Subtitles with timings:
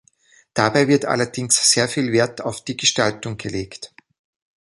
[0.55, 3.93] Dabei wird allerdings sehr viel Wert auf die Gestaltung gelegt.